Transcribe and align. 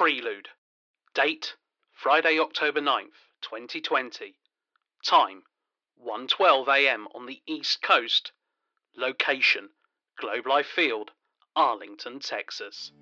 Prelude. 0.00 0.48
Date 1.12 1.56
Friday, 1.92 2.38
October 2.38 2.80
9th, 2.80 3.20
2020. 3.42 4.34
Time 5.04 5.42
1:12 6.02 6.68
a.m. 6.68 7.06
on 7.14 7.26
the 7.26 7.42
East 7.46 7.82
Coast. 7.82 8.32
Location 8.96 9.68
Globe 10.18 10.46
Life 10.46 10.68
Field, 10.68 11.10
Arlington, 11.54 12.18
Texas. 12.18 12.92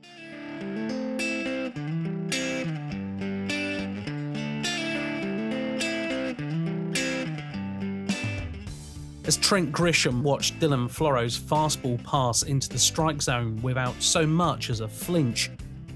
As 9.25 9.37
Trent 9.37 9.71
Grisham 9.71 10.23
watched 10.23 10.59
Dylan 10.59 10.91
Floro's 10.91 11.39
fastball 11.39 12.03
pass 12.03 12.43
into 12.43 12.69
the 12.69 12.79
strike 12.80 13.23
zone 13.23 13.62
without 13.62 13.95
so 14.03 14.27
much 14.27 14.69
as 14.69 14.80
a 14.80 14.89
flinch, 14.89 15.49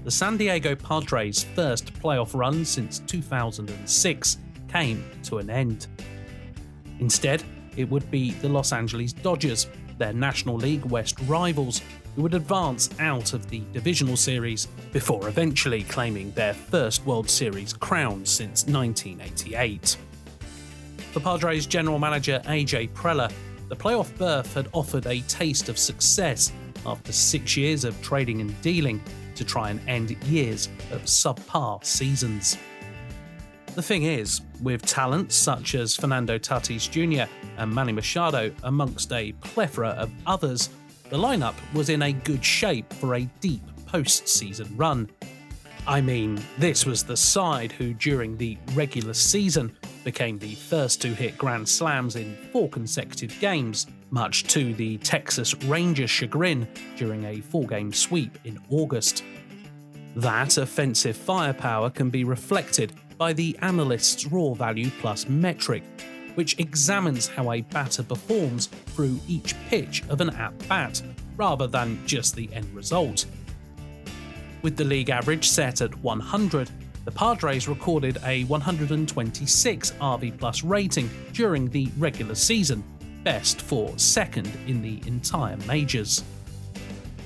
the 0.03 0.11
San 0.11 0.35
Diego 0.35 0.75
Padres' 0.75 1.43
first 1.55 1.93
playoff 1.93 2.37
run 2.37 2.65
since 2.65 2.99
2006 2.99 4.37
came 4.67 5.03
to 5.23 5.37
an 5.37 5.49
end. 5.49 5.87
Instead, 6.99 7.43
it 7.77 7.89
would 7.89 8.09
be 8.11 8.31
the 8.31 8.49
Los 8.49 8.73
Angeles 8.73 9.13
Dodgers, 9.13 9.67
their 9.97 10.13
National 10.13 10.57
League 10.57 10.85
West 10.85 11.17
rivals, 11.25 11.81
who 12.15 12.21
would 12.23 12.33
advance 12.33 12.89
out 12.99 13.33
of 13.33 13.49
the 13.49 13.63
divisional 13.71 14.17
series 14.17 14.67
before 14.91 15.27
eventually 15.27 15.83
claiming 15.83 16.31
their 16.31 16.53
first 16.53 17.05
World 17.05 17.29
Series 17.29 17.73
crown 17.73 18.25
since 18.25 18.65
1988. 18.65 19.97
For 21.11 21.19
Padres 21.19 21.65
general 21.65 21.97
manager 21.97 22.41
AJ 22.45 22.89
Preller, 22.91 23.31
the 23.69 23.75
playoff 23.75 24.15
berth 24.17 24.53
had 24.53 24.67
offered 24.73 25.07
a 25.07 25.21
taste 25.21 25.69
of 25.69 25.77
success 25.77 26.51
after 26.85 27.11
six 27.11 27.57
years 27.57 27.85
of 27.85 27.99
trading 28.01 28.41
and 28.41 28.61
dealing 28.61 29.01
to 29.35 29.43
try 29.43 29.69
and 29.69 29.79
end 29.87 30.11
years 30.25 30.67
of 30.91 31.03
subpar 31.03 31.83
seasons. 31.83 32.57
The 33.75 33.81
thing 33.81 34.03
is, 34.03 34.41
with 34.61 34.85
talents 34.85 35.35
such 35.35 35.73
as 35.73 35.95
Fernando 35.95 36.37
Tatis 36.37 36.89
Jr. 36.89 37.27
and 37.57 37.73
Manny 37.73 37.91
Machado 37.91 38.51
amongst 38.63 39.11
a 39.11 39.31
plethora 39.41 39.89
of 39.89 40.11
others, 40.27 40.69
the 41.09 41.17
lineup 41.17 41.55
was 41.73 41.89
in 41.89 42.03
a 42.03 42.13
good 42.13 42.45
shape 42.45 42.91
for 42.93 43.15
a 43.15 43.29
deep 43.39 43.63
postseason 43.87 44.67
run. 44.75 45.09
I 45.87 46.01
mean, 46.01 46.39
this 46.59 46.85
was 46.85 47.03
the 47.03 47.17
side 47.17 47.71
who, 47.71 47.93
during 47.93 48.37
the 48.37 48.57
regular 48.73 49.13
season, 49.13 49.75
became 50.03 50.37
the 50.37 50.55
first 50.55 51.01
to 51.01 51.07
hit 51.09 51.37
Grand 51.37 51.67
Slams 51.67 52.15
in 52.15 52.37
four 52.51 52.69
consecutive 52.69 53.37
games, 53.39 53.87
much 54.13 54.43
to 54.43 54.75
the 54.75 54.97
Texas 54.99 55.55
Rangers' 55.63 56.11
chagrin 56.11 56.67
during 56.95 57.25
a 57.25 57.41
four 57.41 57.65
game 57.65 57.91
sweep 57.91 58.37
in 58.43 58.59
August. 58.69 59.23
That 60.15 60.57
offensive 60.59 61.17
firepower 61.17 61.89
can 61.89 62.11
be 62.11 62.23
reflected 62.23 62.93
by 63.17 63.33
the 63.33 63.57
analyst's 63.61 64.27
raw 64.27 64.53
value 64.53 64.91
plus 65.01 65.27
metric, 65.27 65.83
which 66.35 66.59
examines 66.59 67.27
how 67.27 67.51
a 67.51 67.61
batter 67.61 68.03
performs 68.03 68.67
through 68.67 69.19
each 69.27 69.55
pitch 69.67 70.03
of 70.09 70.21
an 70.21 70.29
at 70.35 70.55
bat, 70.67 71.01
rather 71.35 71.65
than 71.65 71.99
just 72.05 72.35
the 72.35 72.47
end 72.53 72.71
result. 72.75 73.25
With 74.61 74.77
the 74.77 74.83
league 74.83 75.09
average 75.09 75.49
set 75.49 75.81
at 75.81 75.97
100, 76.03 76.69
the 77.05 77.11
Padres 77.11 77.67
recorded 77.67 78.19
a 78.23 78.43
126 78.43 79.91
RV 79.91 80.37
plus 80.37 80.63
rating 80.63 81.09
during 81.33 81.67
the 81.69 81.89
regular 81.97 82.35
season, 82.35 82.83
best 83.23 83.61
for 83.61 83.97
second 83.97 84.51
in 84.67 84.81
the 84.81 85.01
entire 85.07 85.57
majors. 85.67 86.23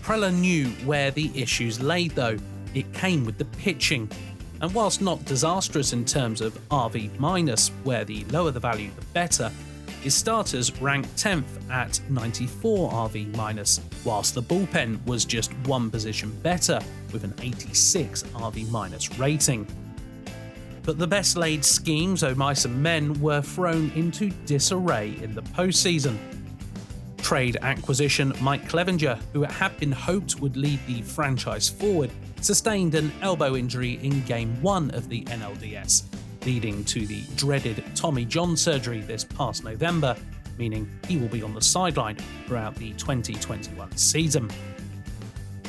Preller 0.01 0.33
knew 0.33 0.67
where 0.85 1.11
the 1.11 1.31
issues 1.35 1.81
lay 1.81 2.07
though, 2.07 2.37
it 2.73 2.91
came 2.93 3.25
with 3.25 3.37
the 3.37 3.45
pitching. 3.45 4.09
And 4.61 4.73
whilst 4.73 5.01
not 5.01 5.23
disastrous 5.25 5.93
in 5.93 6.05
terms 6.05 6.41
of 6.41 6.53
RV 6.69 7.19
minus, 7.19 7.69
where 7.83 8.05
the 8.05 8.23
lower 8.25 8.51
the 8.51 8.59
value 8.59 8.89
the 8.97 9.05
better, 9.07 9.51
his 10.01 10.15
starters 10.15 10.79
ranked 10.81 11.15
10th 11.15 11.69
at 11.69 11.99
94 12.09 12.91
RV 12.91 13.35
minus, 13.35 13.81
whilst 14.05 14.33
the 14.33 14.41
bullpen 14.41 15.05
was 15.05 15.25
just 15.25 15.51
one 15.65 15.89
position 15.89 16.31
better 16.41 16.79
with 17.11 17.23
an 17.23 17.33
86 17.41 18.23
RV 18.23 18.69
minus 18.71 19.19
rating. 19.19 19.67
But 20.87 20.97
the 20.97 21.05
best 21.05 21.35
laid 21.35 21.65
schemes 21.65 22.23
of 22.23 22.37
mice 22.37 22.63
and 22.63 22.81
men 22.81 23.19
were 23.19 23.41
thrown 23.41 23.91
into 23.93 24.29
disarray 24.45 25.17
in 25.21 25.35
the 25.35 25.41
postseason. 25.41 26.17
Trade 27.17 27.57
acquisition 27.61 28.31
Mike 28.39 28.69
Clevinger, 28.69 29.19
who 29.33 29.43
it 29.43 29.51
had 29.51 29.77
been 29.81 29.91
hoped 29.91 30.39
would 30.39 30.55
lead 30.55 30.79
the 30.87 31.01
franchise 31.01 31.67
forward, 31.67 32.09
sustained 32.39 32.95
an 32.95 33.11
elbow 33.21 33.57
injury 33.57 33.99
in 34.01 34.21
Game 34.21 34.61
1 34.61 34.91
of 34.91 35.09
the 35.09 35.25
NLDS, 35.25 36.03
leading 36.45 36.85
to 36.85 37.05
the 37.05 37.21
dreaded 37.35 37.83
Tommy 37.93 38.23
John 38.23 38.55
surgery 38.55 39.01
this 39.01 39.25
past 39.25 39.65
November, 39.65 40.15
meaning 40.57 40.89
he 41.09 41.17
will 41.17 41.27
be 41.27 41.43
on 41.43 41.53
the 41.53 41.61
sideline 41.61 42.15
throughout 42.45 42.75
the 42.75 42.93
2021 42.93 43.97
season. 43.97 44.49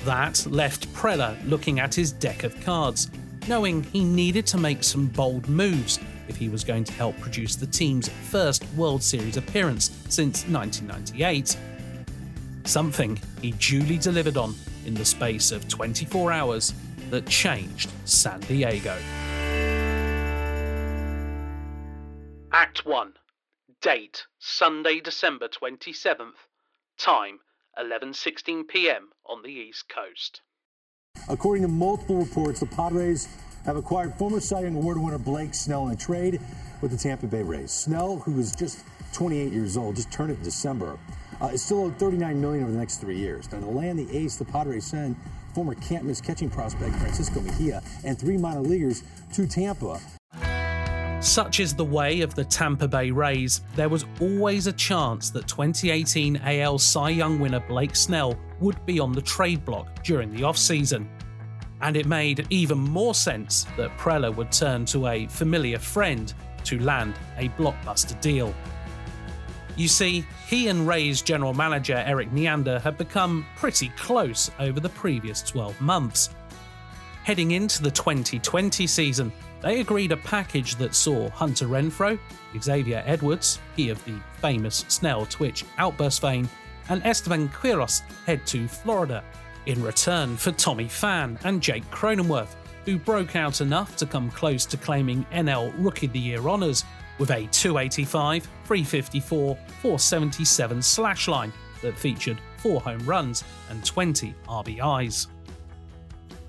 That 0.04 0.46
left 0.46 0.86
Preller 0.94 1.36
looking 1.48 1.80
at 1.80 1.92
his 1.92 2.12
deck 2.12 2.44
of 2.44 2.58
cards, 2.60 3.10
knowing 3.48 3.82
he 3.84 4.04
needed 4.04 4.46
to 4.46 4.58
make 4.58 4.84
some 4.84 5.06
bold 5.06 5.48
moves 5.48 5.98
if 6.28 6.36
he 6.36 6.48
was 6.48 6.62
going 6.62 6.84
to 6.84 6.92
help 6.92 7.18
produce 7.18 7.56
the 7.56 7.66
team's 7.66 8.08
first 8.08 8.64
World 8.76 9.02
Series 9.02 9.36
appearance 9.38 9.90
since 10.08 10.46
1998. 10.46 11.56
Something 12.64 13.18
he 13.40 13.52
duly 13.52 13.96
delivered 13.96 14.36
on 14.36 14.54
in 14.84 14.94
the 14.94 15.04
space 15.04 15.50
of 15.50 15.66
24 15.68 16.32
hours 16.32 16.74
that 17.10 17.26
changed 17.26 17.90
San 18.04 18.40
Diego. 18.40 18.96
Act 22.52 22.84
1. 22.84 23.14
Date 23.80 24.26
Sunday, 24.38 25.00
December 25.00 25.48
27th. 25.48 26.46
Time 26.98 27.40
11:16 27.78 28.66
p.m. 28.66 29.10
on 29.24 29.42
the 29.42 29.52
East 29.52 29.88
Coast. 29.88 30.42
According 31.28 31.62
to 31.62 31.68
multiple 31.68 32.16
reports, 32.16 32.60
the 32.60 32.66
Padres 32.66 33.28
have 33.66 33.76
acquired 33.76 34.14
former 34.14 34.40
Cy 34.40 34.62
Young 34.62 34.76
Award 34.76 34.96
winner 34.98 35.18
Blake 35.18 35.52
Snell 35.52 35.86
in 35.88 35.92
a 35.92 35.96
trade 35.96 36.40
with 36.80 36.90
the 36.90 36.96
Tampa 36.96 37.26
Bay 37.26 37.42
Rays. 37.42 37.70
Snell, 37.70 38.16
who 38.16 38.38
is 38.40 38.54
just 38.54 38.82
28 39.12 39.52
years 39.52 39.76
old, 39.76 39.96
just 39.96 40.10
turned 40.10 40.30
it 40.30 40.38
in 40.38 40.42
December, 40.42 40.98
uh, 41.42 41.46
is 41.46 41.62
still 41.62 41.84
owed 41.84 41.98
39 41.98 42.40
million 42.40 42.62
over 42.62 42.72
the 42.72 42.78
next 42.78 42.96
three 42.96 43.18
years. 43.18 43.50
Now, 43.52 43.60
to 43.60 43.66
land 43.66 43.98
the 43.98 44.16
ace, 44.16 44.36
the 44.36 44.46
Padres 44.46 44.86
send 44.86 45.16
former 45.54 45.74
can't 45.74 46.04
miss 46.04 46.20
catching 46.20 46.48
prospect 46.48 46.94
Francisco 46.96 47.40
Mejia 47.40 47.82
and 48.04 48.18
three 48.18 48.38
minor 48.38 48.60
leaguers 48.62 49.02
to 49.34 49.46
Tampa. 49.46 50.00
Such 51.20 51.58
is 51.58 51.74
the 51.74 51.84
way 51.84 52.20
of 52.20 52.36
the 52.36 52.44
Tampa 52.44 52.86
Bay 52.86 53.10
Rays, 53.10 53.62
there 53.74 53.88
was 53.88 54.04
always 54.20 54.68
a 54.68 54.72
chance 54.72 55.30
that 55.30 55.48
2018 55.48 56.36
AL 56.36 56.78
Cy 56.78 57.10
Young 57.10 57.40
winner 57.40 57.58
Blake 57.58 57.96
Snell 57.96 58.38
would 58.60 58.84
be 58.86 59.00
on 59.00 59.10
the 59.10 59.22
trade 59.22 59.64
block 59.64 60.04
during 60.04 60.32
the 60.32 60.42
offseason. 60.42 61.08
And 61.80 61.96
it 61.96 62.06
made 62.06 62.46
even 62.50 62.78
more 62.78 63.14
sense 63.14 63.66
that 63.76 63.96
Preller 63.98 64.34
would 64.34 64.52
turn 64.52 64.84
to 64.86 65.08
a 65.08 65.26
familiar 65.26 65.80
friend 65.80 66.32
to 66.64 66.78
land 66.78 67.14
a 67.36 67.48
blockbuster 67.50 68.18
deal. 68.20 68.54
You 69.76 69.88
see, 69.88 70.24
he 70.46 70.68
and 70.68 70.86
Rays 70.86 71.20
general 71.20 71.52
manager 71.52 71.96
Erik 71.96 72.32
Neander 72.32 72.78
had 72.78 72.96
become 72.96 73.44
pretty 73.56 73.88
close 73.96 74.52
over 74.60 74.78
the 74.78 74.88
previous 74.90 75.42
12 75.42 75.80
months. 75.80 76.30
Heading 77.24 77.50
into 77.50 77.82
the 77.82 77.90
2020 77.90 78.86
season, 78.86 79.32
they 79.60 79.80
agreed 79.80 80.12
a 80.12 80.16
package 80.16 80.76
that 80.76 80.94
saw 80.94 81.28
Hunter 81.30 81.66
Renfroe, 81.66 82.18
Xavier 82.60 83.02
Edwards, 83.06 83.58
he 83.76 83.90
of 83.90 84.02
the 84.04 84.14
famous 84.40 84.84
Snell 84.88 85.26
Twitch 85.26 85.64
outburst 85.78 86.20
fame, 86.20 86.48
and 86.88 87.04
Esteban 87.04 87.48
Quiroz 87.48 88.02
head 88.26 88.46
to 88.46 88.68
Florida 88.68 89.22
in 89.66 89.82
return 89.82 90.36
for 90.36 90.52
Tommy 90.52 90.86
Pham 90.86 91.38
and 91.44 91.60
Jake 91.60 91.88
Cronenworth, 91.90 92.54
who 92.84 92.98
broke 92.98 93.36
out 93.36 93.60
enough 93.60 93.96
to 93.96 94.06
come 94.06 94.30
close 94.30 94.64
to 94.64 94.76
claiming 94.76 95.26
NL 95.32 95.72
Rookie 95.78 96.06
of 96.06 96.12
the 96.12 96.18
Year 96.18 96.40
honours 96.48 96.84
with 97.18 97.30
a 97.30 97.46
285, 97.48 98.44
354, 98.64 99.54
477 99.82 100.80
slash 100.80 101.28
line 101.28 101.52
that 101.82 101.98
featured 101.98 102.38
4 102.58 102.80
home 102.80 103.04
runs 103.04 103.44
and 103.70 103.84
20 103.84 104.34
RBIs. 104.46 105.26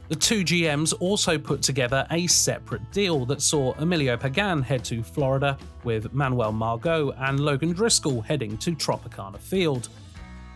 The 0.09 0.15
two 0.15 0.43
GMs 0.43 0.95
also 0.99 1.37
put 1.37 1.61
together 1.61 2.05
a 2.09 2.25
separate 2.25 2.91
deal 2.91 3.27
that 3.27 3.43
saw 3.43 3.73
Emilio 3.75 4.17
Pagan 4.17 4.63
head 4.63 4.83
to 4.85 5.03
Florida, 5.03 5.55
with 5.83 6.11
Manuel 6.11 6.51
Margot 6.51 7.11
and 7.11 7.39
Logan 7.39 7.73
Driscoll 7.73 8.19
heading 8.21 8.57
to 8.57 8.71
Tropicana 8.71 9.37
Field. 9.37 9.89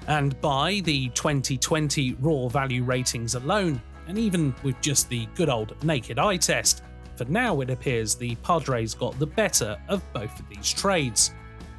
And 0.07 0.41
by 0.41 0.81
the 0.83 1.09
2020 1.09 2.17
raw 2.19 2.47
value 2.47 2.83
ratings 2.83 3.35
alone, 3.35 3.79
and 4.07 4.17
even 4.17 4.55
with 4.63 4.81
just 4.81 5.07
the 5.07 5.27
good 5.35 5.49
old 5.49 5.75
naked 5.83 6.17
eye 6.17 6.37
test, 6.37 6.81
for 7.15 7.25
now, 7.25 7.61
it 7.61 7.69
appears 7.69 8.15
the 8.15 8.33
Padres 8.37 8.95
got 8.95 9.17
the 9.19 9.27
better 9.27 9.77
of 9.87 10.01
both 10.13 10.39
of 10.39 10.49
these 10.49 10.73
trades. 10.73 11.31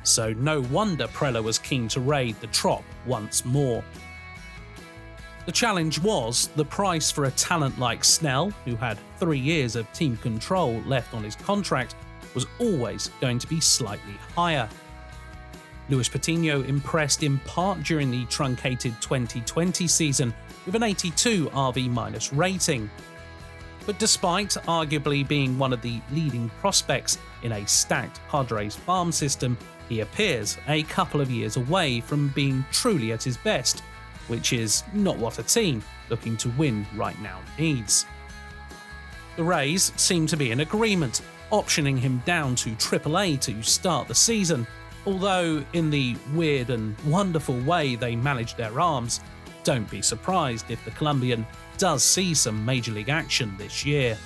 So 0.05 0.33
no 0.35 0.61
wonder 0.61 1.09
Preller 1.09 1.43
was 1.43 1.59
keen 1.59 1.89
to 1.89 1.99
raid 1.99 2.37
the 2.41 2.47
Trop 2.47 2.85
once 3.05 3.45
more. 3.45 3.83
The 5.47 5.53
challenge 5.53 6.01
was 6.01 6.49
the 6.57 6.65
price 6.65 7.11
for 7.11 7.25
a 7.25 7.31
talent 7.33 7.79
like 7.79 8.03
Snell, 8.03 8.51
who 8.65 8.77
had 8.77 8.99
three 9.19 9.39
years 9.39 9.77
of 9.77 9.93
team 9.93 10.17
control 10.17 10.81
left 10.87 11.13
on 11.13 11.23
his 11.23 11.37
contract, 11.37 11.95
was 12.35 12.47
always 12.59 13.11
going 13.21 13.39
to 13.39 13.47
be 13.47 13.61
slightly 13.61 14.15
higher. 14.35 14.69
Luis 15.91 16.09
Patino 16.09 16.63
impressed 16.63 17.23
in 17.23 17.39
part 17.41 17.83
during 17.83 18.11
the 18.11 18.25
truncated 18.27 18.95
2020 19.03 19.87
season 19.87 20.33
with 20.65 20.75
an 20.75 20.83
82 20.83 21.51
RV 21.51 21.91
minus 21.91 22.33
rating. 22.33 22.91
But 23.85 23.99
despite 23.99 24.57
arguably 24.67 25.29
being 25.29 25.59
one 25.59 25.75
of 25.75 25.83
the 25.83 26.01
leading 26.11 26.49
prospects 26.61 27.19
in 27.43 27.53
a 27.53 27.67
stacked 27.67 28.19
Padres 28.31 28.75
farm 28.75 29.13
system, 29.13 29.59
he 29.91 30.01
appears 30.01 30.57
a 30.69 30.85
couple 30.85 31.21
of 31.21 31.31
years 31.31 31.59
away 31.59 32.01
from 32.01 32.29
being 32.29 32.65
truly 32.73 33.13
at 33.13 33.23
his 33.23 33.37
best, 33.37 33.83
which 34.29 34.53
is 34.53 34.85
not 34.93 35.19
what 35.19 35.39
a 35.39 35.43
team 35.43 35.83
looking 36.11 36.37
to 36.39 36.49
win 36.51 36.87
right 36.95 37.19
now 37.21 37.41
needs. 37.59 38.07
The 39.37 39.45
Rays 39.45 39.93
seem 39.97 40.27
to 40.29 40.37
be 40.37 40.53
in 40.53 40.61
agreement, 40.61 41.23
optioning 41.51 41.99
him 41.99 42.23
down 42.25 42.55
to 42.57 42.71
AAA 42.71 43.41
to 43.41 43.63
start 43.63 44.09
the 44.09 44.15
season, 44.15 44.67
although 45.07 45.65
in 45.73 45.91
the 45.91 46.17
weird 46.33 46.71
and 46.71 46.97
wonderful 47.07 47.59
way 47.61 47.97
they 47.97 48.15
manage 48.17 48.55
their 48.55 48.81
arms, 48.81 49.21
don't 49.65 49.91
be 49.91 50.03
surprised 50.03 50.71
if 50.71 50.85
the 50.85 50.91
Colombian 50.93 51.47
does 51.79 52.05
see 52.05 52.35
some 52.35 52.65
Major 52.65 52.93
League 52.93 53.09
action 53.09 53.55
this 53.59 53.85
year. 53.85 54.17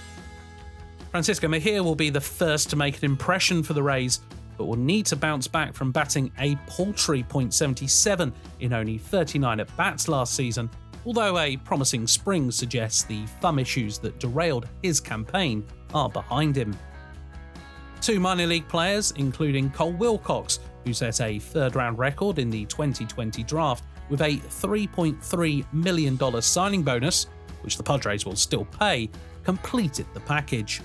Francisco 1.10 1.48
Mejia 1.48 1.82
will 1.82 1.94
be 1.94 2.10
the 2.10 2.20
first 2.20 2.68
to 2.70 2.76
make 2.76 2.98
an 2.98 3.04
impression 3.04 3.62
for 3.62 3.72
the 3.72 3.82
Rays, 3.82 4.20
but 4.58 4.66
will 4.66 4.76
need 4.76 5.06
to 5.06 5.16
bounce 5.16 5.46
back 5.46 5.72
from 5.72 5.92
batting 5.92 6.30
a 6.38 6.56
paltry 6.66 7.22
.77 7.22 8.32
in 8.60 8.72
only 8.74 8.98
39 8.98 9.60
at 9.60 9.76
bats 9.76 10.08
last 10.08 10.34
season, 10.34 10.68
although 11.06 11.38
a 11.38 11.56
promising 11.58 12.06
spring 12.06 12.50
suggests 12.50 13.04
the 13.04 13.24
thumb 13.40 13.58
issues 13.58 13.98
that 14.00 14.18
derailed 14.18 14.68
his 14.82 15.00
campaign 15.00 15.64
are 15.94 16.10
behind 16.10 16.56
him. 16.56 16.76
Two 18.00 18.20
minor 18.20 18.46
league 18.46 18.68
players, 18.68 19.12
including 19.16 19.70
Cole 19.70 19.92
Wilcox, 19.92 20.60
who 20.84 20.92
set 20.92 21.20
a 21.20 21.38
third 21.38 21.76
round 21.76 21.98
record 21.98 22.38
in 22.38 22.50
the 22.50 22.64
2020 22.66 23.42
draft 23.44 23.84
with 24.08 24.20
a 24.22 24.36
$3.3 24.36 25.72
million 25.72 26.42
signing 26.42 26.82
bonus, 26.82 27.26
which 27.62 27.76
the 27.76 27.82
Padres 27.82 28.24
will 28.24 28.36
still 28.36 28.64
pay, 28.64 29.10
completed 29.44 30.06
the 30.14 30.20
package. 30.20 30.80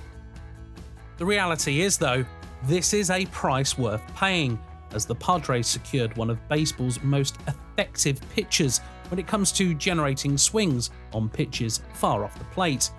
The 1.17 1.25
reality 1.25 1.81
is, 1.81 1.97
though, 1.97 2.25
this 2.63 2.93
is 2.93 3.09
a 3.09 3.25
price 3.27 3.77
worth 3.77 4.01
paying, 4.15 4.59
as 4.93 5.05
the 5.05 5.15
Padres 5.15 5.67
secured 5.67 6.15
one 6.15 6.29
of 6.29 6.47
baseball's 6.47 7.01
most 7.03 7.37
effective 7.47 8.21
pitchers 8.33 8.79
when 9.09 9.19
it 9.19 9.27
comes 9.27 9.51
to 9.53 9.73
generating 9.73 10.37
swings 10.37 10.89
on 11.13 11.29
pitches 11.29 11.81
far 11.93 12.23
off 12.23 12.37
the 12.37 12.45
plate. 12.45 12.89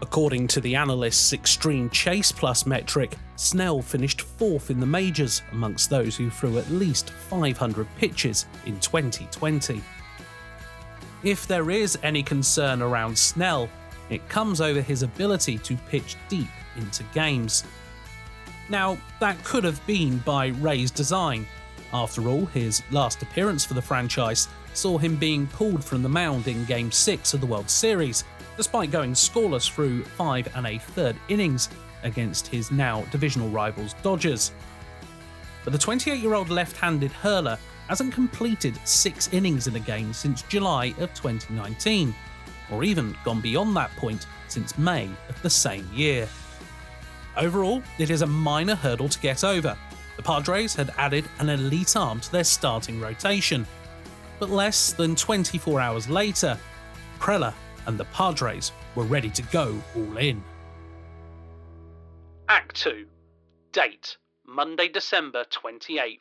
According 0.00 0.46
to 0.48 0.60
the 0.60 0.76
analyst's 0.76 1.32
Extreme 1.32 1.90
Chase 1.90 2.30
Plus 2.30 2.66
metric, 2.66 3.16
Snell 3.36 3.82
finished 3.82 4.22
fourth 4.22 4.70
in 4.70 4.80
the 4.80 4.86
majors 4.86 5.42
amongst 5.52 5.90
those 5.90 6.16
who 6.16 6.30
threw 6.30 6.58
at 6.58 6.70
least 6.70 7.10
500 7.10 7.86
pitches 7.98 8.46
in 8.64 8.78
2020. 8.80 9.82
If 11.24 11.46
there 11.48 11.70
is 11.70 11.98
any 12.04 12.22
concern 12.22 12.80
around 12.80 13.18
Snell, 13.18 13.68
it 14.08 14.26
comes 14.28 14.60
over 14.60 14.80
his 14.80 15.02
ability 15.02 15.58
to 15.58 15.76
pitch 15.88 16.16
deep 16.28 16.48
into 16.76 17.02
games. 17.12 17.64
Now, 18.68 18.98
that 19.20 19.42
could 19.44 19.64
have 19.64 19.84
been 19.86 20.18
by 20.18 20.48
Ray's 20.48 20.90
design. 20.90 21.46
After 21.92 22.28
all, 22.28 22.46
his 22.46 22.82
last 22.90 23.22
appearance 23.22 23.64
for 23.64 23.74
the 23.74 23.82
franchise 23.82 24.48
saw 24.74 24.98
him 24.98 25.16
being 25.16 25.46
pulled 25.46 25.82
from 25.82 26.02
the 26.02 26.08
mound 26.08 26.46
in 26.46 26.64
Game 26.66 26.92
6 26.92 27.34
of 27.34 27.40
the 27.40 27.46
World 27.46 27.70
Series 27.70 28.24
despite 28.58 28.90
going 28.90 29.12
scoreless 29.12 29.70
through 29.70 30.02
five 30.02 30.48
and 30.56 30.66
a 30.66 30.78
third 30.78 31.16
innings 31.28 31.70
against 32.02 32.48
his 32.48 32.70
now 32.72 33.02
divisional 33.12 33.48
rivals 33.48 33.94
Dodgers. 34.02 34.52
But 35.64 35.72
the 35.72 35.78
28 35.78 36.18
year 36.18 36.34
old 36.34 36.50
left 36.50 36.76
handed 36.76 37.12
hurler 37.12 37.56
hasn't 37.88 38.12
completed 38.12 38.76
six 38.84 39.32
innings 39.32 39.68
in 39.68 39.76
a 39.76 39.80
game 39.80 40.12
since 40.12 40.42
July 40.42 40.86
of 40.98 41.14
2019, 41.14 42.14
or 42.70 42.82
even 42.82 43.16
gone 43.24 43.40
beyond 43.40 43.76
that 43.76 43.94
point 43.96 44.26
since 44.48 44.76
May 44.76 45.08
of 45.28 45.40
the 45.40 45.48
same 45.48 45.88
year. 45.94 46.28
Overall, 47.38 47.82
it 47.98 48.10
is 48.10 48.22
a 48.22 48.26
minor 48.26 48.74
hurdle 48.74 49.08
to 49.08 49.18
get 49.20 49.44
over. 49.44 49.78
The 50.16 50.22
Padres 50.22 50.74
had 50.74 50.92
added 50.98 51.24
an 51.38 51.48
elite 51.48 51.96
arm 51.96 52.18
to 52.20 52.32
their 52.32 52.42
starting 52.42 53.00
rotation. 53.00 53.64
But 54.40 54.50
less 54.50 54.92
than 54.92 55.14
24 55.14 55.80
hours 55.80 56.08
later, 56.08 56.58
Preller 57.20 57.54
and 57.86 57.96
the 57.96 58.06
Padres 58.06 58.72
were 58.96 59.04
ready 59.04 59.30
to 59.30 59.42
go 59.42 59.80
all 59.94 60.16
in. 60.16 60.42
Act 62.48 62.74
2 62.74 63.06
Date 63.70 64.16
Monday, 64.44 64.88
December 64.88 65.44
28th. 65.44 66.18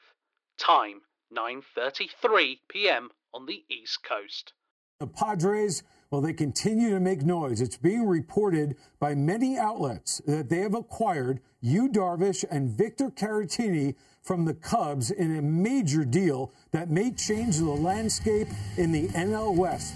Time 0.60 1.02
9:33 1.36 2.60
p.m. 2.70 3.10
on 3.34 3.46
the 3.48 3.64
East 3.70 4.04
Coast. 4.04 4.54
The 5.00 5.08
Padres, 5.08 5.84
well, 6.10 6.22
they 6.22 6.34
continue 6.34 6.92
to 6.92 7.00
make 7.00 7.24
noise. 7.24 7.60
It's 7.60 7.76
being 7.76 8.08
reported 8.08 8.78
by 9.00 9.14
many 9.14 9.58
outlets 9.58 10.22
that 10.26 10.50
they 10.50 10.60
have 10.60 10.74
acquired 10.74 11.42
Yu 11.62 11.90
Darvish 11.90 12.46
and 12.50 12.70
Victor 12.70 13.10
Caratini 13.10 13.96
from 14.24 14.46
the 14.46 14.54
Cubs 14.54 15.12
in 15.12 15.38
a 15.38 15.42
major 15.42 16.06
deal 16.06 16.54
that 16.72 16.90
may 16.90 17.12
change 17.12 17.58
the 17.58 17.66
landscape 17.66 18.48
in 18.78 18.92
the 18.92 19.08
NL 19.10 19.56
West. 19.56 19.96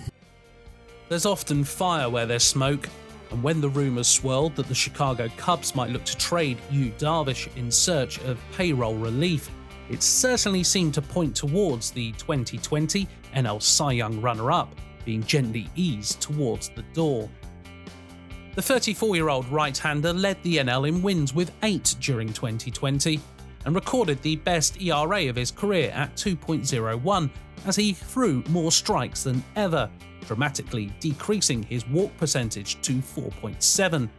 There's 1.08 1.26
often 1.26 1.64
fire 1.64 2.10
where 2.10 2.26
there's 2.26 2.44
smoke, 2.44 2.90
and 3.32 3.42
when 3.42 3.62
the 3.62 3.70
rumours 3.70 4.08
swirled 4.08 4.56
that 4.58 4.68
the 4.68 4.76
Chicago 4.76 5.30
Cubs 5.38 5.76
might 5.76 5.92
look 5.92 6.04
to 6.06 6.18
trade 6.18 6.58
Yu 6.70 6.92
Darvish 6.98 7.56
in 7.56 7.72
search 7.72 8.20
of 8.22 8.38
payroll 8.58 8.96
relief, 8.96 9.50
it 9.90 10.04
certainly 10.04 10.64
seemed 10.64 10.94
to 10.94 11.02
point 11.02 11.36
towards 11.36 11.92
the 11.92 12.12
2020 12.14 13.08
NL 13.36 13.62
Cy 13.62 13.94
Young 13.94 14.20
runner 14.22 14.52
up 14.52 14.74
being 15.06 15.24
gently 15.24 15.70
eased 15.76 16.22
towards 16.22 16.70
the 16.70 16.84
door. 16.94 17.30
The 18.56 18.62
34 18.62 19.16
year 19.16 19.30
old 19.30 19.48
right 19.50 19.78
hander 19.78 20.12
led 20.12 20.42
the 20.44 20.58
NL 20.58 20.88
in 20.88 21.02
wins 21.02 21.34
with 21.34 21.52
8 21.64 21.96
during 22.00 22.34
2020 22.34 23.20
and 23.66 23.76
recorded 23.76 24.22
the 24.22 24.36
best 24.38 24.82
ERA 24.82 25.30
of 25.30 25.36
his 25.36 25.52
career 25.52 25.92
at 25.92 26.16
2.01 26.16 27.30
as 27.66 27.76
he 27.76 27.94
threw 27.94 28.44
more 28.50 28.72
strikes 28.72 29.24
than 29.24 29.44
ever 29.56 29.90
dramatically 30.26 30.94
decreasing 31.00 31.64
his 31.64 31.88
walk 31.88 32.16
percentage 32.18 32.82
to 32.82 32.94
4.7. 32.94 34.10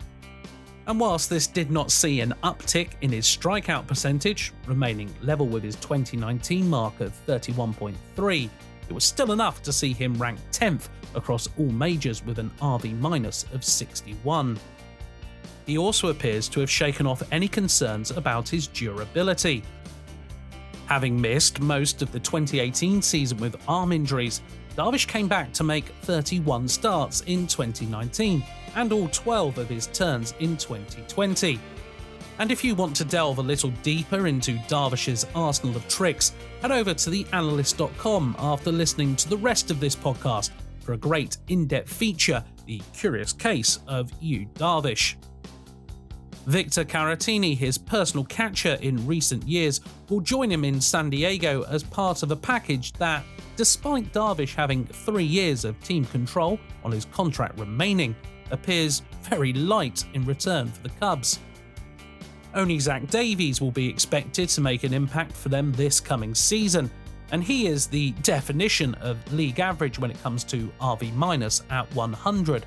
And 0.87 1.01
whilst 1.01 1.31
this 1.31 1.47
did 1.47 1.71
not 1.71 1.91
see 1.91 2.21
an 2.21 2.35
uptick 2.43 2.91
in 3.03 3.13
his 3.13 3.25
strikeout 3.25 3.87
percentage, 3.87 4.53
remaining 4.67 5.15
level 5.23 5.47
with 5.47 5.63
his 5.63 5.77
2019 5.77 6.69
mark 6.69 7.01
of 7.01 7.15
31.3, 7.27 8.51
it 8.89 8.93
was 8.93 9.05
still 9.05 9.33
enough 9.33 9.63
to 9.63 9.73
see 9.73 9.93
him 9.93 10.15
ranked 10.15 10.43
10th 10.53 10.89
across 11.15 11.49
all 11.59 11.71
majors 11.71 12.25
with 12.25 12.39
an 12.39 12.51
RV 12.61 12.99
minus 12.99 13.45
of 13.53 13.65
61. 13.65 14.59
He 15.67 15.79
also 15.79 16.09
appears 16.09 16.49
to 16.49 16.61
have 16.61 16.71
shaken 16.71 17.07
off 17.07 17.23
any 17.33 17.49
concerns 17.49 18.11
about 18.11 18.49
his 18.49 18.67
durability. 18.67 19.63
Having 20.87 21.21
missed 21.21 21.61
most 21.61 22.03
of 22.03 22.13
the 22.13 22.21
2018 22.21 23.01
season 23.01 23.39
with 23.39 23.57
arm 23.69 23.93
injuries, 23.93 24.43
Darvish 24.77 25.07
came 25.07 25.29
back 25.29 25.53
to 25.53 25.65
make 25.65 25.87
31 26.03 26.67
starts 26.67 27.21
in 27.23 27.47
2019 27.47 28.43
and 28.75 28.93
all 28.93 29.09
12 29.09 29.59
of 29.59 29.69
his 29.69 29.87
turns 29.89 30.35
in 30.41 30.57
2020. 30.57 31.61
And 32.43 32.51
if 32.51 32.65
you 32.65 32.75
want 32.75 32.97
to 32.97 33.05
delve 33.05 33.39
a 33.39 33.41
little 33.41 33.71
deeper 33.85 34.27
into 34.27 34.55
Darvish's 34.67 35.29
arsenal 35.33 35.77
of 35.77 35.87
tricks, 35.87 36.33
head 36.61 36.73
over 36.73 36.93
to 36.93 37.11
theanalyst.com 37.11 38.35
after 38.37 38.73
listening 38.73 39.15
to 39.15 39.29
the 39.29 39.37
rest 39.37 39.71
of 39.71 39.79
this 39.79 39.95
podcast 39.95 40.51
for 40.81 40.95
a 40.95 40.97
great 40.97 41.37
in 41.47 41.69
depth 41.69 41.93
feature 41.93 42.43
The 42.67 42.83
Curious 42.95 43.33
Case 43.33 43.79
of 43.87 44.11
Yu 44.21 44.47
Darvish. 44.55 45.15
Victor 46.47 46.85
Caratini, 46.85 47.57
his 47.57 47.79
personal 47.79 48.25
catcher 48.25 48.77
in 48.83 49.07
recent 49.07 49.47
years, 49.47 49.81
will 50.09 50.21
join 50.21 50.51
him 50.51 50.65
in 50.65 50.81
San 50.81 51.11
Diego 51.11 51.63
as 51.71 51.85
part 51.85 52.25
of 52.25 52.33
a 52.33 52.37
package 52.37 52.93
that, 52.95 53.23
despite 53.55 54.13
Darvish 54.13 54.57
having 54.57 54.85
three 54.85 55.23
years 55.23 55.65
of 55.65 55.81
team 55.85 56.05
control 56.07 56.59
on 56.83 56.91
his 56.91 57.05
contract 57.05 57.57
remaining, 57.61 58.17
appears 58.51 59.03
very 59.31 59.53
light 59.53 60.05
in 60.15 60.25
return 60.25 60.67
for 60.67 60.83
the 60.83 60.91
Cubs. 60.99 61.39
Only 62.55 62.79
Zach 62.79 63.07
Davies 63.09 63.61
will 63.61 63.71
be 63.71 63.89
expected 63.89 64.49
to 64.51 64.61
make 64.61 64.85
an 64.85 64.93
impact 64.93 65.33
for 65.33 65.49
them 65.49 65.73
this 65.73 66.01
coming 66.01 66.35
season, 66.35 66.91
and 67.31 67.43
he 67.43 67.67
is 67.67 67.87
the 67.87 68.11
definition 68.23 68.95
of 68.97 69.33
league 69.33 69.59
average 69.59 69.99
when 69.99 70.11
it 70.11 70.23
comes 70.23 70.45
to 70.45 70.71
RV 70.81 71.15
minus 71.15 71.63
at 71.71 71.93
100. 71.95 72.67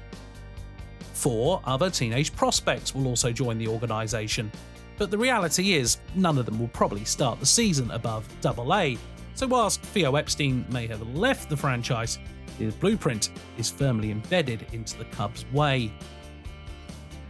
Four 1.14 1.62
other 1.66 1.90
teenage 1.90 2.36
prospects 2.36 2.96
will 2.96 3.08
also 3.08 3.32
join 3.32 3.60
the 3.60 3.68
organisation, 3.68 4.52
but 4.98 5.12
the 5.12 5.18
reality 5.18 5.74
is 5.74 5.98
none 6.16 6.38
of 6.38 6.46
them 6.46 6.60
will 6.60 6.68
probably 6.70 7.06
start 7.06 7.40
the 7.40 7.46
season 7.46 7.92
above 7.92 8.28
AA. 8.44 8.96
So 9.36 9.46
whilst 9.46 9.82
Theo 9.82 10.16
Epstein 10.16 10.66
may 10.70 10.88
have 10.88 11.08
left 11.16 11.50
the 11.50 11.58
franchise, 11.58 12.18
His 12.58 12.74
blueprint 12.74 13.32
is 13.58 13.70
firmly 13.70 14.12
embedded 14.12 14.66
into 14.72 14.98
the 14.98 15.06
Cubs' 15.06 15.46
way. 15.52 15.92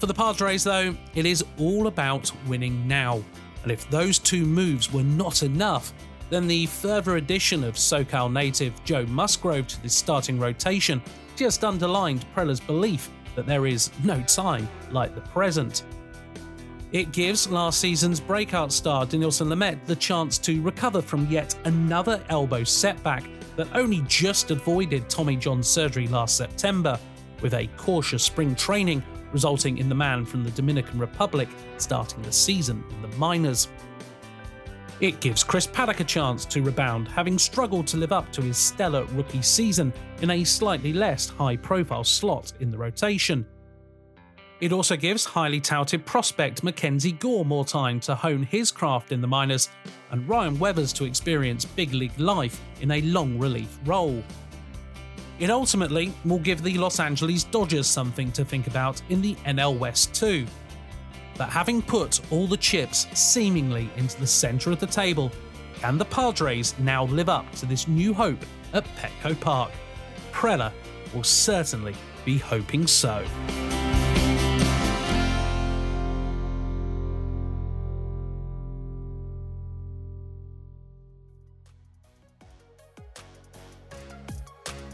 For 0.05 0.13
the 0.13 0.23
Padres, 0.23 0.63
though, 0.63 0.95
it 1.15 1.25
is 1.25 1.43
all 1.57 1.87
about 1.87 2.31
winning 2.45 2.87
now. 2.87 3.23
And 3.63 3.71
if 3.71 3.89
those 3.89 4.19
two 4.19 4.45
moves 4.45 4.93
were 4.93 5.01
not 5.01 5.41
enough, 5.41 5.93
then 6.29 6.45
the 6.45 6.67
further 6.67 7.15
addition 7.15 7.63
of 7.63 7.73
SoCal 7.73 8.31
native 8.31 8.79
Joe 8.83 9.07
Musgrove 9.07 9.67
to 9.67 9.81
the 9.81 9.89
starting 9.89 10.37
rotation 10.37 11.01
just 11.35 11.63
underlined 11.63 12.23
Preller's 12.35 12.59
belief 12.59 13.09
that 13.35 13.47
there 13.47 13.65
is 13.65 13.89
no 14.03 14.21
time 14.21 14.69
like 14.91 15.15
the 15.15 15.21
present. 15.21 15.81
It 16.91 17.11
gives 17.11 17.49
last 17.49 17.81
season's 17.81 18.19
breakout 18.19 18.71
star 18.71 19.07
Dinelson 19.07 19.47
Lamet 19.47 19.87
the 19.87 19.95
chance 19.95 20.37
to 20.37 20.61
recover 20.61 21.01
from 21.01 21.25
yet 21.31 21.57
another 21.65 22.23
elbow 22.29 22.63
setback 22.63 23.23
that 23.55 23.69
only 23.73 24.03
just 24.07 24.51
avoided 24.51 25.09
Tommy 25.09 25.35
John 25.35 25.63
surgery 25.63 26.07
last 26.07 26.37
September, 26.37 26.99
with 27.41 27.55
a 27.55 27.67
cautious 27.75 28.23
spring 28.23 28.53
training 28.53 29.01
resulting 29.35 29.79
in 29.79 29.89
the 29.89 29.95
man 29.95 30.23
from 30.23 30.45
the 30.45 30.51
Dominican 30.51 30.97
Republic 30.97 31.49
starting 31.77 32.21
the 32.21 32.31
season 32.31 32.81
in 32.89 33.01
the 33.01 33.17
minors. 33.17 33.67
It 35.01 35.19
gives 35.19 35.43
Chris 35.43 35.67
Paddack 35.67 35.99
a 35.99 36.05
chance 36.05 36.45
to 36.45 36.61
rebound, 36.61 37.09
having 37.09 37.37
struggled 37.37 37.85
to 37.87 37.97
live 37.97 38.13
up 38.13 38.31
to 38.31 38.41
his 38.41 38.57
stellar 38.57 39.03
rookie 39.07 39.41
season 39.41 39.91
in 40.21 40.29
a 40.29 40.45
slightly 40.45 40.93
less 40.93 41.27
high 41.27 41.57
profile 41.57 42.05
slot 42.05 42.53
in 42.61 42.71
the 42.71 42.77
rotation. 42.77 43.45
It 44.61 44.71
also 44.71 44.95
gives 44.95 45.25
highly 45.25 45.59
touted 45.59 46.05
prospect 46.05 46.63
Mackenzie 46.63 47.11
Gore 47.11 47.43
more 47.43 47.65
time 47.65 47.99
to 47.99 48.15
hone 48.15 48.43
his 48.43 48.71
craft 48.71 49.11
in 49.11 49.19
the 49.19 49.27
minors, 49.27 49.67
and 50.11 50.29
Ryan 50.29 50.57
Weathers 50.57 50.93
to 50.93 51.03
experience 51.03 51.65
big 51.65 51.93
league 51.93 52.17
life 52.17 52.61
in 52.79 52.91
a 52.91 53.01
long 53.01 53.37
relief 53.37 53.77
role. 53.83 54.23
It 55.37 55.49
ultimately 55.49 56.13
will 56.23 56.39
give 56.39 56.63
the 56.63 56.77
Los 56.77 56.99
Angeles 56.99 57.43
Dodgers 57.43 57.87
something 57.87 58.31
to 58.31 58.45
think 58.45 58.67
about 58.67 59.01
in 59.09 59.21
the 59.21 59.35
NL 59.45 59.77
West 59.77 60.13
too. 60.13 60.45
But 61.37 61.49
having 61.49 61.81
put 61.81 62.21
all 62.31 62.47
the 62.47 62.57
chips 62.57 63.07
seemingly 63.13 63.89
into 63.97 64.17
the 64.19 64.27
centre 64.27 64.71
of 64.71 64.79
the 64.79 64.87
table, 64.87 65.31
can 65.79 65.97
the 65.97 66.05
Padres 66.05 66.73
now 66.79 67.03
live 67.05 67.27
up 67.27 67.51
to 67.55 67.65
this 67.65 67.87
new 67.87 68.13
hope 68.13 68.45
at 68.73 68.85
Petco 68.95 69.37
Park? 69.41 69.71
Preller 70.31 70.71
will 71.13 71.23
certainly 71.23 71.95
be 72.23 72.37
hoping 72.37 72.87
so. 72.87 73.25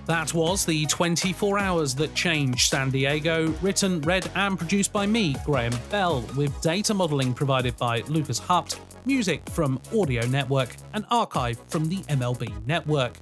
That 0.08 0.34
was 0.34 0.66
the 0.66 0.88
24 0.88 1.60
Hours 1.60 1.94
That 1.96 2.14
Changed 2.16 2.70
San 2.70 2.90
Diego, 2.90 3.54
written, 3.62 4.02
read, 4.02 4.30
and 4.36 4.58
produced 4.58 4.92
by 4.92 5.06
me, 5.06 5.36
Graham 5.46 5.74
Bell, 5.92 6.22
with 6.36 6.60
data 6.62 6.94
modeling 6.94 7.36
provided 7.36 7.78
by 7.78 8.02
Lucas 8.08 8.40
Hupt, 8.40 8.80
music 9.06 9.48
from 9.52 9.80
Audio 9.96 10.26
Network, 10.26 10.76
and 10.94 11.06
archive 11.12 11.60
from 11.68 11.88
the 11.88 11.98
MLB 12.10 12.66
Network. 12.66 13.16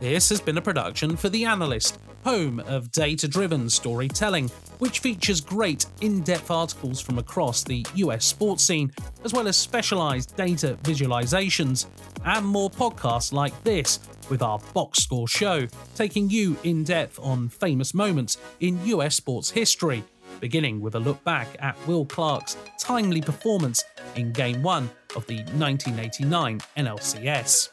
This 0.00 0.28
has 0.28 0.40
been 0.40 0.58
a 0.58 0.62
production 0.62 1.16
for 1.16 1.30
The 1.30 1.46
Analyst, 1.46 1.98
home 2.24 2.60
of 2.60 2.92
data 2.92 3.26
driven 3.26 3.70
storytelling, 3.70 4.50
which 4.84 4.98
features 4.98 5.40
great 5.40 5.86
in 6.02 6.20
depth 6.24 6.50
articles 6.50 7.00
from 7.00 7.16
across 7.16 7.64
the 7.64 7.86
US 7.94 8.26
sports 8.26 8.62
scene, 8.62 8.92
as 9.24 9.32
well 9.32 9.48
as 9.48 9.56
specialised 9.56 10.36
data 10.36 10.76
visualizations, 10.82 11.86
and 12.26 12.44
more 12.44 12.68
podcasts 12.68 13.32
like 13.32 13.54
this 13.64 13.98
with 14.28 14.42
our 14.42 14.58
box 14.74 15.02
score 15.02 15.26
show, 15.26 15.66
taking 15.94 16.28
you 16.28 16.54
in 16.64 16.84
depth 16.84 17.18
on 17.22 17.48
famous 17.48 17.94
moments 17.94 18.36
in 18.60 18.78
US 18.84 19.16
sports 19.16 19.48
history, 19.50 20.04
beginning 20.38 20.82
with 20.82 20.96
a 20.96 21.00
look 21.00 21.24
back 21.24 21.48
at 21.60 21.78
Will 21.86 22.04
Clark's 22.04 22.58
timely 22.78 23.22
performance 23.22 23.82
in 24.16 24.32
Game 24.32 24.62
1 24.62 24.90
of 25.16 25.26
the 25.26 25.36
1989 25.54 26.60
NLCS. 26.76 27.70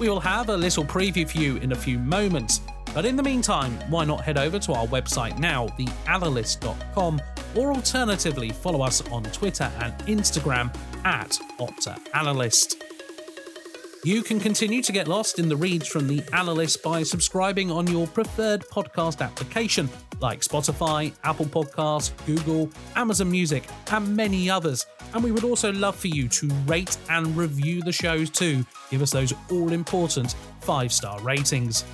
We 0.00 0.08
will 0.08 0.18
have 0.18 0.48
a 0.48 0.56
little 0.56 0.84
preview 0.84 1.30
for 1.30 1.38
you 1.38 1.58
in 1.58 1.70
a 1.70 1.76
few 1.76 2.00
moments, 2.00 2.60
but 2.96 3.04
in 3.04 3.14
the 3.14 3.22
meantime, 3.22 3.78
why 3.90 4.06
not 4.06 4.22
head 4.22 4.38
over 4.38 4.58
to 4.58 4.72
our 4.72 4.86
website 4.86 5.38
now, 5.38 5.66
theanalyst.com, 5.78 7.20
or 7.54 7.74
alternatively 7.74 8.48
follow 8.48 8.80
us 8.80 9.06
on 9.10 9.22
Twitter 9.24 9.70
and 9.80 9.92
Instagram 10.06 10.74
at 11.04 11.38
OptaAnalyst. 11.60 12.76
You 14.02 14.22
can 14.22 14.40
continue 14.40 14.80
to 14.80 14.92
get 14.92 15.08
lost 15.08 15.38
in 15.38 15.50
the 15.50 15.56
reads 15.56 15.86
from 15.86 16.08
the 16.08 16.22
analyst 16.32 16.82
by 16.82 17.02
subscribing 17.02 17.70
on 17.70 17.86
your 17.86 18.06
preferred 18.06 18.64
podcast 18.72 19.20
application 19.20 19.90
like 20.20 20.40
Spotify, 20.40 21.12
Apple 21.22 21.44
Podcasts, 21.44 22.12
Google, 22.24 22.70
Amazon 22.94 23.30
Music, 23.30 23.64
and 23.90 24.16
many 24.16 24.48
others. 24.48 24.86
And 25.12 25.22
we 25.22 25.32
would 25.32 25.44
also 25.44 25.70
love 25.72 25.96
for 25.96 26.08
you 26.08 26.28
to 26.28 26.48
rate 26.66 26.96
and 27.10 27.36
review 27.36 27.82
the 27.82 27.92
shows 27.92 28.30
too. 28.30 28.64
Give 28.90 29.02
us 29.02 29.10
those 29.10 29.34
all 29.50 29.72
important 29.72 30.34
five 30.60 30.92
star 30.92 31.20
ratings. 31.20 31.84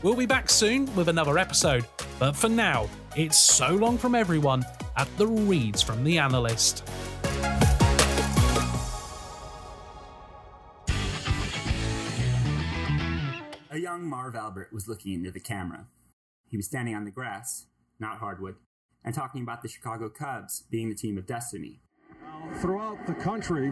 We'll 0.00 0.14
be 0.14 0.26
back 0.26 0.48
soon 0.48 0.94
with 0.94 1.08
another 1.08 1.38
episode, 1.38 1.84
but 2.20 2.36
for 2.36 2.48
now, 2.48 2.88
it's 3.16 3.36
so 3.36 3.74
long 3.74 3.98
from 3.98 4.14
everyone 4.14 4.64
at 4.96 5.08
the 5.18 5.26
Reads 5.26 5.82
from 5.82 6.04
the 6.04 6.18
Analyst. 6.18 6.88
A 13.72 13.76
young 13.76 14.08
Marv 14.08 14.36
Albert 14.36 14.68
was 14.72 14.86
looking 14.86 15.14
into 15.14 15.32
the 15.32 15.40
camera. 15.40 15.86
He 16.46 16.56
was 16.56 16.66
standing 16.66 16.94
on 16.94 17.04
the 17.04 17.10
grass, 17.10 17.66
not 17.98 18.18
hardwood, 18.18 18.54
and 19.04 19.12
talking 19.12 19.42
about 19.42 19.62
the 19.62 19.68
Chicago 19.68 20.08
Cubs 20.08 20.62
being 20.70 20.90
the 20.90 20.94
team 20.94 21.18
of 21.18 21.26
destiny. 21.26 21.80
Throughout 22.60 23.04
the 23.08 23.14
country, 23.14 23.70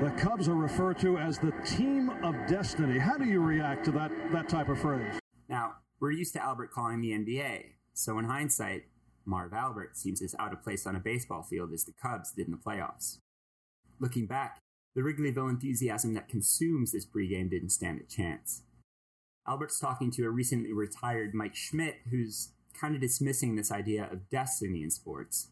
the 0.00 0.12
Cubs 0.18 0.48
are 0.48 0.56
referred 0.56 0.98
to 0.98 1.18
as 1.18 1.38
the 1.38 1.52
team 1.64 2.10
of 2.24 2.34
destiny. 2.48 2.98
How 2.98 3.16
do 3.16 3.24
you 3.24 3.40
react 3.40 3.84
to 3.84 3.92
that, 3.92 4.10
that 4.32 4.48
type 4.48 4.68
of 4.68 4.80
phrase? 4.80 5.21
Now, 5.52 5.74
we're 6.00 6.12
used 6.12 6.32
to 6.32 6.42
Albert 6.42 6.72
calling 6.72 7.02
the 7.02 7.10
NBA, 7.10 7.74
so 7.92 8.18
in 8.18 8.24
hindsight, 8.24 8.84
Marv 9.26 9.52
Albert 9.52 9.98
seems 9.98 10.22
as 10.22 10.34
out 10.38 10.54
of 10.54 10.62
place 10.62 10.86
on 10.86 10.96
a 10.96 10.98
baseball 10.98 11.42
field 11.42 11.74
as 11.74 11.84
the 11.84 11.92
Cubs 11.92 12.32
did 12.32 12.46
in 12.46 12.52
the 12.52 12.56
playoffs. 12.56 13.18
Looking 14.00 14.24
back, 14.24 14.60
the 14.94 15.02
Wrigleyville 15.02 15.50
enthusiasm 15.50 16.14
that 16.14 16.30
consumes 16.30 16.90
this 16.90 17.04
pregame 17.04 17.50
didn't 17.50 17.68
stand 17.68 18.00
a 18.00 18.04
chance. 18.04 18.62
Albert's 19.46 19.78
talking 19.78 20.10
to 20.12 20.24
a 20.24 20.30
recently 20.30 20.72
retired 20.72 21.34
Mike 21.34 21.54
Schmidt, 21.54 21.96
who's 22.10 22.52
kind 22.80 22.94
of 22.94 23.02
dismissing 23.02 23.54
this 23.54 23.70
idea 23.70 24.08
of 24.10 24.30
destiny 24.30 24.82
in 24.82 24.90
sports, 24.90 25.48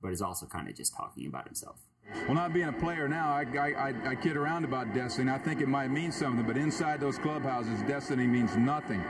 but 0.00 0.12
is 0.12 0.22
also 0.22 0.46
kind 0.46 0.68
of 0.68 0.76
just 0.76 0.94
talking 0.96 1.26
about 1.26 1.46
himself. 1.46 1.80
Well, 2.26 2.34
not 2.34 2.54
being 2.54 2.68
a 2.68 2.72
player 2.72 3.08
now, 3.08 3.30
I, 3.30 3.42
I, 3.58 4.10
I, 4.10 4.14
kid 4.14 4.36
around 4.36 4.64
about 4.64 4.94
destiny. 4.94 5.32
I 5.32 5.38
think 5.38 5.60
it 5.60 5.68
might 5.68 5.90
mean 5.90 6.12
something, 6.12 6.46
but 6.46 6.56
inside 6.56 7.00
those 7.00 7.18
clubhouses, 7.18 7.82
destiny 7.88 8.28
means 8.28 8.56
nothing. 8.56 9.02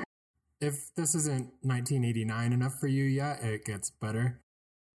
If 0.62 0.94
this 0.94 1.16
isn't 1.16 1.50
1989 1.62 2.52
enough 2.52 2.78
for 2.78 2.86
you 2.86 3.02
yet, 3.02 3.42
it 3.42 3.64
gets 3.64 3.90
better. 3.90 4.40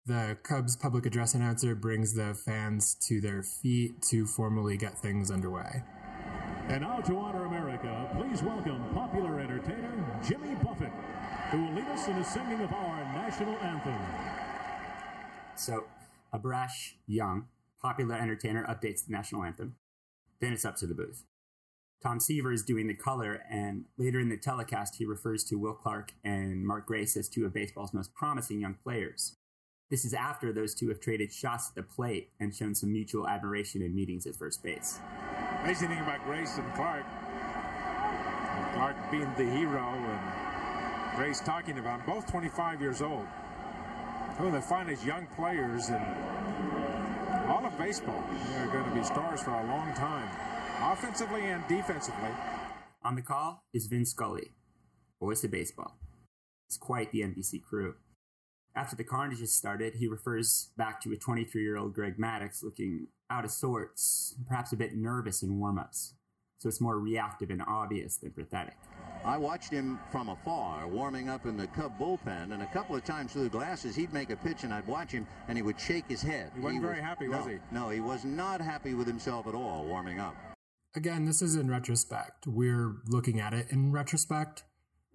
The 0.06 0.38
Cubs 0.42 0.78
public 0.78 1.06
address 1.06 1.34
announcer 1.34 1.76
brings 1.76 2.14
the 2.14 2.34
fans 2.34 2.96
to 3.08 3.20
their 3.20 3.44
feet 3.44 4.02
to 4.04 4.26
formally 4.26 4.78
get 4.78 4.98
things 4.98 5.30
underway. 5.30 5.84
And 6.70 6.84
now 6.84 7.02
to 7.02 7.18
honor 7.18 7.48
America, 7.48 8.10
please 8.16 8.42
welcome 8.42 8.82
popular 8.94 9.42
entertainer 9.42 10.22
Jimmy 10.26 10.56
Buffett, 10.56 10.94
who 11.52 11.62
will 11.62 11.74
lead 11.74 11.88
us 11.90 12.08
in 12.08 12.18
the 12.18 12.24
singing 12.24 12.62
of 12.62 12.72
our 12.72 13.04
national 13.14 13.58
anthem. 13.58 14.00
So, 15.58 15.84
a 16.32 16.40
brash, 16.40 16.96
young, 17.08 17.48
popular 17.82 18.16
entertainer 18.16 18.66
updates 18.68 19.06
the 19.06 19.12
national 19.12 19.44
anthem. 19.44 19.76
Then 20.40 20.54
it's 20.54 20.64
up 20.64 20.78
to 20.78 20.88
the 20.88 20.96
booth. 20.96 21.26
Tom 22.02 22.20
Seaver 22.20 22.52
is 22.52 22.64
doing 22.64 22.88
the 22.88 22.94
color, 22.94 23.42
and 23.50 23.86
later 23.98 24.20
in 24.20 24.30
the 24.30 24.38
telecast, 24.38 24.96
he 24.98 25.06
refers 25.06 25.44
to 25.46 25.56
Will 25.56 25.74
Clark 25.74 26.14
and 26.24 26.66
Mark 26.66 26.86
Grace 26.86 27.18
as 27.18 27.28
two 27.28 27.46
of 27.46 27.54
baseball's 27.54 27.94
most 27.94 28.14
promising 28.14 28.62
young 28.62 28.76
players. 28.84 29.36
This 29.90 30.06
is 30.06 30.14
after 30.14 30.54
those 30.54 30.76
two 30.76 30.90
have 30.90 31.00
traded 31.00 31.32
shots 31.32 31.70
at 31.70 31.76
the 31.76 31.84
plate 31.84 32.30
and 32.40 32.54
shown 32.54 32.76
some 32.76 32.92
mutual 32.92 33.28
admiration 33.28 33.82
in 33.82 33.96
meetings 33.96 34.28
at 34.28 34.36
first 34.36 34.62
base. 34.62 35.00
Amazing 35.64 35.90
thing 35.90 36.00
about 36.00 36.24
Grace 36.26 36.58
and 36.58 36.74
Clark, 36.76 37.06
and 37.06 38.74
Clark 38.76 38.96
being 39.10 39.34
the 39.38 39.50
hero 39.58 39.80
and 39.80 41.16
Grace 41.18 41.40
talking 41.40 41.80
about 41.80 42.06
both 42.06 42.30
25 42.30 42.80
years 42.80 43.02
old. 43.02 43.26
One 44.38 44.50
of 44.50 44.54
the 44.54 44.62
finest 44.62 45.04
young 45.04 45.26
players 45.36 45.90
in 45.90 46.02
all 47.48 47.66
of 47.66 47.76
baseball. 47.78 48.24
They're 48.52 48.68
going 48.68 48.84
to 48.84 48.92
be 48.92 49.04
stars 49.04 49.42
for 49.42 49.52
a 49.52 49.66
long 49.66 49.94
time, 49.96 50.30
offensively 50.80 51.42
and 51.42 51.68
defensively. 51.68 52.30
On 53.04 53.16
the 53.16 53.22
call 53.22 53.64
is 53.74 53.88
Vin 53.88 54.06
Scully, 54.06 54.52
voice 55.20 55.44
of 55.44 55.52
baseball. 55.52 55.98
It's 56.68 56.78
quite 56.78 57.12
the 57.12 57.22
NBC 57.22 57.64
crew. 57.64 57.96
After 58.76 58.96
the 58.96 59.04
carnage 59.04 59.40
started, 59.48 59.96
he 59.96 60.08
refers 60.08 60.70
back 60.78 61.02
to 61.02 61.12
a 61.14 61.18
23 61.18 61.62
year 61.62 61.78
old 61.78 61.94
Greg 61.94 62.18
Maddux 62.18 62.64
looking 62.64 63.08
out 63.30 63.46
of 63.46 63.52
sorts, 63.52 64.36
perhaps 64.48 64.72
a 64.72 64.78
bit 64.78 64.96
nervous 64.96 65.42
in 65.42 65.60
warm 65.60 65.80
ups. 65.80 66.14
so 66.60 66.70
it's 66.70 66.82
more 66.82 67.00
reactive 67.00 67.50
and 67.50 67.62
obvious 67.68 68.18
than 68.18 68.32
pathetic. 68.32 68.78
I 69.26 69.38
watched 69.38 69.72
him 69.72 70.00
from 70.12 70.30
afar, 70.30 70.88
warming 70.88 71.28
up 71.30 71.46
in 71.46 71.58
the 71.58 71.68
Cub 71.68 71.98
bullpen, 72.00 72.54
and 72.54 72.62
a 72.64 72.68
couple 72.68 72.96
of 72.96 73.04
times 73.04 73.34
through 73.34 73.44
the 73.44 73.50
glasses, 73.50 73.96
he'd 73.96 74.14
make 74.14 74.30
a 74.30 74.36
pitch, 74.36 74.64
and 74.64 74.74
I'd 74.74 74.88
watch 74.88 75.12
him, 75.12 75.28
and 75.48 75.58
he 75.58 75.62
would 75.62 75.80
shake 75.80 76.06
his 76.08 76.22
head. 76.22 76.52
He 76.56 76.62
wasn't 76.62 76.84
very 76.84 77.02
happy, 77.02 77.28
no, 77.28 77.38
was 77.38 77.48
he? 77.48 77.58
No, 77.72 77.90
he 77.90 78.00
was 78.00 78.24
not 78.26 78.62
happy 78.62 78.94
with 78.94 79.08
himself 79.08 79.48
at 79.48 79.56
all, 79.56 79.86
warming 79.86 80.20
up. 80.20 80.36
Again, 80.98 81.26
this 81.26 81.44
is 81.44 81.56
in 81.56 81.70
retrospect. 81.70 82.48
We're 82.48 82.96
looking 83.08 83.40
at 83.40 83.54
it 83.54 83.68
in 83.70 83.92
retrospect. 83.92 84.64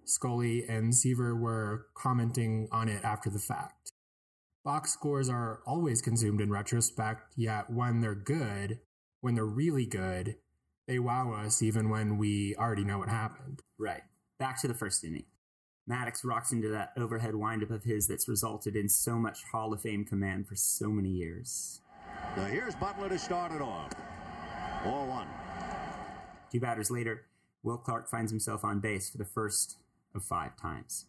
Scully 0.05 0.63
and 0.65 0.95
Seaver 0.95 1.35
were 1.35 1.87
commenting 1.93 2.69
on 2.71 2.87
it 2.87 3.03
after 3.03 3.29
the 3.29 3.37
fact. 3.37 3.91
Box 4.63 4.93
scores 4.93 5.27
are 5.27 5.59
always 5.67 6.01
consumed 6.01 6.39
in 6.39 6.49
retrospect, 6.49 7.33
yet 7.35 7.69
when 7.69 7.99
they're 7.99 8.15
good, 8.15 8.79
when 9.19 9.35
they're 9.35 9.43
really 9.43 9.85
good, 9.85 10.37
they 10.87 10.99
wow 10.99 11.33
us 11.33 11.61
even 11.61 11.89
when 11.89 12.17
we 12.17 12.55
already 12.57 12.85
know 12.85 12.99
what 12.99 13.09
happened. 13.09 13.61
Right. 13.77 14.03
Back 14.39 14.61
to 14.61 14.69
the 14.69 14.73
first 14.73 15.03
inning. 15.03 15.25
Maddux 15.89 16.23
rocks 16.23 16.53
into 16.53 16.69
that 16.69 16.93
overhead 16.95 17.35
windup 17.35 17.71
of 17.71 17.83
his 17.83 18.07
that's 18.07 18.29
resulted 18.29 18.77
in 18.77 18.87
so 18.87 19.17
much 19.17 19.43
Hall 19.51 19.73
of 19.73 19.81
Fame 19.81 20.05
command 20.05 20.47
for 20.47 20.55
so 20.55 20.87
many 20.87 21.09
years. 21.09 21.81
Now 22.37 22.45
here's 22.45 22.73
Butler 22.73 23.09
to 23.09 23.19
start 23.19 23.51
it 23.51 23.61
off. 23.61 23.91
4 24.85 25.07
1. 25.07 25.27
Two 26.53 26.59
batters 26.59 26.91
later, 26.91 27.25
Will 27.63 27.77
Clark 27.77 28.07
finds 28.07 28.31
himself 28.31 28.63
on 28.63 28.79
base 28.79 29.09
for 29.09 29.17
the 29.17 29.25
first 29.25 29.77
of 30.13 30.23
five 30.23 30.55
times. 30.55 31.07